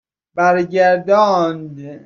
[0.35, 1.81] برگرداند